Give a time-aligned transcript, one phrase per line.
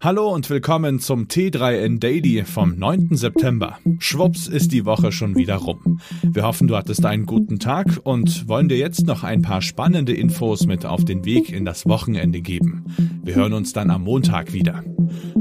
[0.00, 3.16] Hallo und willkommen zum T3N Daily vom 9.
[3.16, 3.80] September.
[3.98, 6.00] Schwupps ist die Woche schon wieder rum.
[6.22, 10.12] Wir hoffen, du hattest einen guten Tag und wollen dir jetzt noch ein paar spannende
[10.14, 12.84] Infos mit auf den Weg in das Wochenende geben.
[13.24, 14.84] Wir hören uns dann am Montag wieder.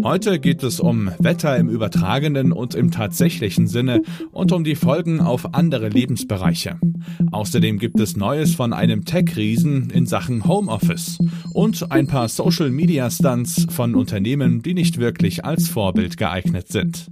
[0.04, 4.02] Heute geht es um Wetter im übertragenen und im tatsächlichen Sinne
[4.32, 6.80] und um die Folgen auf andere Lebensbereiche.
[7.32, 11.18] Außerdem gibt es Neues von einem Tech-Riesen in Sachen Homeoffice
[11.54, 17.08] und ein paar Social-Media-Stunts von Unternehmen, die nicht wirklich als Vorbild geeignet sind.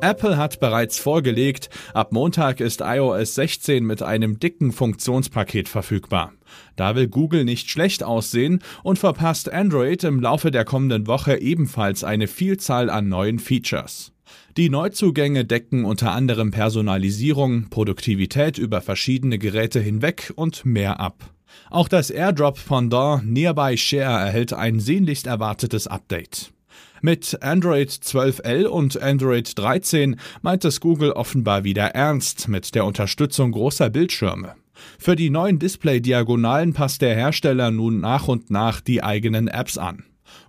[0.00, 6.32] Apple hat bereits vorgelegt, ab Montag ist iOS 16 mit einem dicken Funktionspaket verfügbar.
[6.76, 12.04] Da will Google nicht schlecht aussehen und verpasst Android im Laufe der kommenden Woche ebenfalls
[12.04, 14.12] eine Vielzahl an neuen Features.
[14.56, 21.32] Die Neuzugänge decken unter anderem Personalisierung, Produktivität über verschiedene Geräte hinweg und mehr ab.
[21.70, 26.52] Auch das Airdrop-Pendant Nearby Share erhält ein sehnlichst erwartetes Update.
[27.00, 33.52] Mit Android 12L und Android 13 meint es Google offenbar wieder ernst mit der Unterstützung
[33.52, 34.54] großer Bildschirme.
[34.98, 40.04] Für die neuen Display-Diagonalen passt der Hersteller nun nach und nach die eigenen Apps an.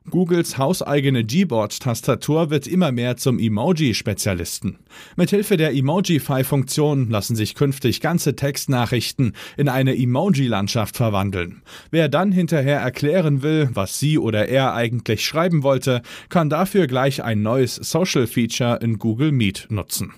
[0.10, 4.80] Googles hauseigene Gboard-Tastatur wird immer mehr zum Emoji-Spezialisten.
[5.16, 11.62] Mithilfe der Emojify-Funktion lassen sich künftig ganze Textnachrichten in eine Emoji-Landschaft verwandeln.
[11.92, 17.24] Wer dann hinterher erklären will, was sie oder er eigentlich schreiben wollte, kann dafür gleich
[17.24, 20.14] ein neues Social-Feature in Google Meet nutzen.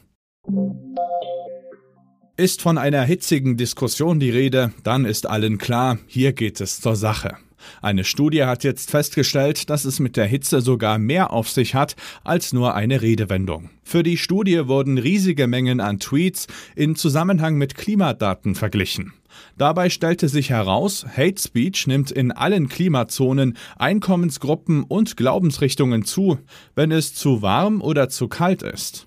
[2.41, 6.95] Ist von einer hitzigen Diskussion die Rede, dann ist allen klar, hier geht es zur
[6.95, 7.37] Sache.
[7.83, 11.95] Eine Studie hat jetzt festgestellt, dass es mit der Hitze sogar mehr auf sich hat
[12.23, 13.69] als nur eine Redewendung.
[13.83, 19.13] Für die Studie wurden riesige Mengen an Tweets in Zusammenhang mit Klimadaten verglichen.
[19.55, 26.39] Dabei stellte sich heraus, Hate Speech nimmt in allen Klimazonen, Einkommensgruppen und Glaubensrichtungen zu,
[26.73, 29.05] wenn es zu warm oder zu kalt ist.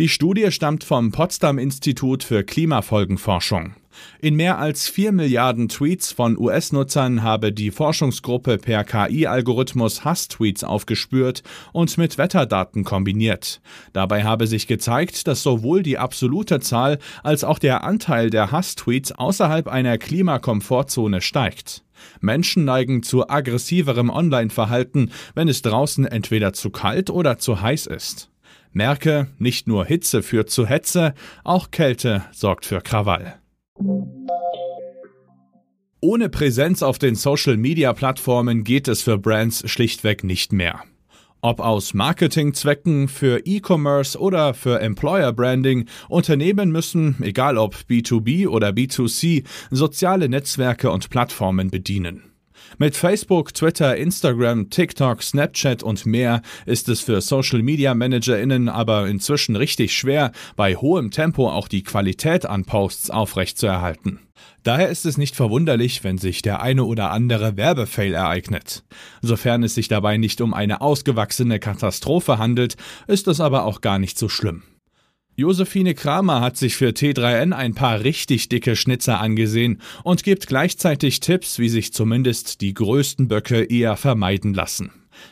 [0.00, 3.74] Die Studie stammt vom Potsdam Institut für Klimafolgenforschung.
[4.22, 11.42] In mehr als 4 Milliarden Tweets von US-Nutzern habe die Forschungsgruppe per KI-Algorithmus Hass-Tweets aufgespürt
[11.74, 13.60] und mit Wetterdaten kombiniert.
[13.92, 19.12] Dabei habe sich gezeigt, dass sowohl die absolute Zahl als auch der Anteil der Hass-Tweets
[19.12, 21.84] außerhalb einer Klimakomfortzone steigt.
[22.22, 28.29] Menschen neigen zu aggressiverem Online-Verhalten, wenn es draußen entweder zu kalt oder zu heiß ist.
[28.72, 33.40] Merke, nicht nur Hitze führt zu Hetze, auch Kälte sorgt für Krawall.
[36.00, 40.82] Ohne Präsenz auf den Social-Media-Plattformen geht es für Brands schlichtweg nicht mehr.
[41.42, 48.70] Ob aus Marketingzwecken, für E-Commerce oder für Employer Branding, Unternehmen müssen, egal ob B2B oder
[48.70, 52.29] B2C, soziale Netzwerke und Plattformen bedienen.
[52.78, 59.06] Mit Facebook, Twitter, Instagram, TikTok, Snapchat und mehr ist es für Social Media ManagerInnen aber
[59.06, 64.20] inzwischen richtig schwer, bei hohem Tempo auch die Qualität an Posts aufrechtzuerhalten.
[64.62, 68.84] Daher ist es nicht verwunderlich, wenn sich der eine oder andere Werbefail ereignet.
[69.22, 73.98] Sofern es sich dabei nicht um eine ausgewachsene Katastrophe handelt, ist es aber auch gar
[73.98, 74.62] nicht so schlimm.
[75.40, 81.20] Josephine Kramer hat sich für T3N ein paar richtig dicke Schnitzer angesehen und gibt gleichzeitig
[81.20, 84.90] Tipps, wie sich zumindest die größten Böcke eher vermeiden lassen.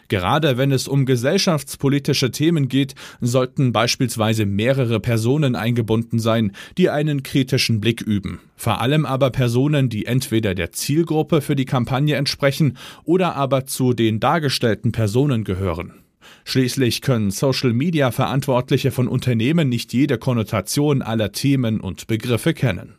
[0.08, 7.22] Gerade wenn es um gesellschaftspolitische Themen geht, sollten beispielsweise mehrere Personen eingebunden sein, die einen
[7.22, 8.40] kritischen Blick üben.
[8.56, 13.92] Vor allem aber Personen, die entweder der Zielgruppe für die Kampagne entsprechen oder aber zu
[13.92, 15.92] den dargestellten Personen gehören.
[16.44, 22.94] Schließlich können Social-Media-Verantwortliche von Unternehmen nicht jede Konnotation aller Themen und Begriffe kennen.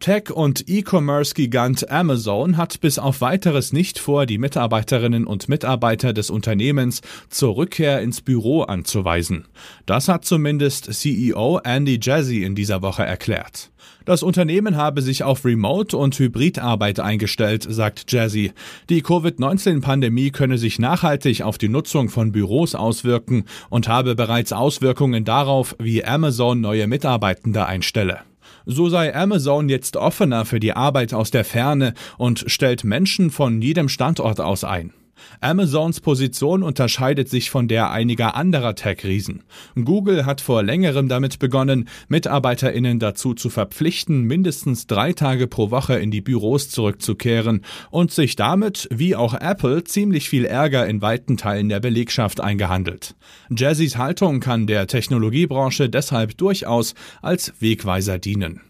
[0.00, 6.30] Tech- und E-Commerce-Gigant Amazon hat bis auf weiteres nicht vor, die Mitarbeiterinnen und Mitarbeiter des
[6.30, 7.00] Unternehmens
[7.30, 9.46] zur Rückkehr ins Büro anzuweisen.
[9.86, 13.72] Das hat zumindest CEO Andy Jassy in dieser Woche erklärt.
[14.04, 18.52] Das Unternehmen habe sich auf Remote- und Hybridarbeit eingestellt, sagt Jazzy.
[18.88, 25.24] Die Covid-19-Pandemie könne sich nachhaltig auf die Nutzung von Büros auswirken und habe bereits Auswirkungen
[25.24, 28.27] darauf, wie Amazon neue Mitarbeitende einstelle.
[28.70, 33.62] So sei Amazon jetzt offener für die Arbeit aus der Ferne und stellt Menschen von
[33.62, 34.92] jedem Standort aus ein.
[35.40, 39.44] Amazons Position unterscheidet sich von der einiger anderer Tech-Riesen.
[39.74, 45.98] Google hat vor längerem damit begonnen, MitarbeiterInnen dazu zu verpflichten, mindestens drei Tage pro Woche
[45.98, 51.36] in die Büros zurückzukehren und sich damit, wie auch Apple, ziemlich viel Ärger in weiten
[51.36, 53.14] Teilen der Belegschaft eingehandelt.
[53.50, 58.60] Jazzys Haltung kann der Technologiebranche deshalb durchaus als Wegweiser dienen.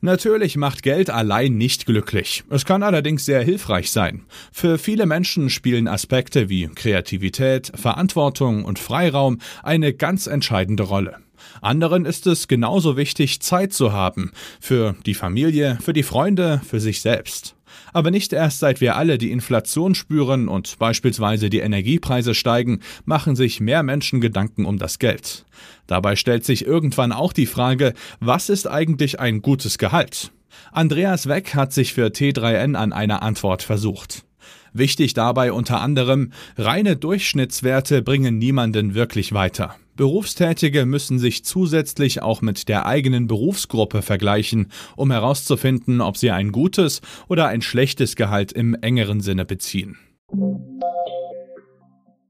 [0.00, 2.44] Natürlich macht Geld allein nicht glücklich.
[2.50, 4.26] Es kann allerdings sehr hilfreich sein.
[4.52, 11.16] Für viele Menschen spielen Aspekte wie Kreativität, Verantwortung und Freiraum eine ganz entscheidende Rolle.
[11.60, 14.30] Anderen ist es genauso wichtig, Zeit zu haben.
[14.60, 17.56] Für die Familie, für die Freunde, für sich selbst.
[17.92, 23.36] Aber nicht erst seit wir alle die Inflation spüren und beispielsweise die Energiepreise steigen, machen
[23.36, 25.44] sich mehr Menschen Gedanken um das Geld.
[25.86, 30.32] Dabei stellt sich irgendwann auch die Frage, was ist eigentlich ein gutes Gehalt?
[30.72, 34.24] Andreas Weck hat sich für T3N an einer Antwort versucht.
[34.72, 39.76] Wichtig dabei unter anderem, reine Durchschnittswerte bringen niemanden wirklich weiter.
[39.98, 46.52] Berufstätige müssen sich zusätzlich auch mit der eigenen Berufsgruppe vergleichen, um herauszufinden, ob sie ein
[46.52, 49.98] gutes oder ein schlechtes Gehalt im engeren Sinne beziehen.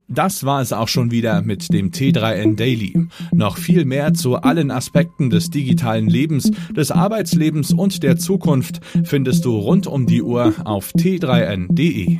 [0.08, 3.06] Das war es auch schon wieder mit dem T3N Daily.
[3.32, 9.44] Noch viel mehr zu allen Aspekten des digitalen Lebens, des Arbeitslebens und der Zukunft findest
[9.44, 12.18] du rund um die Uhr auf t3n.de.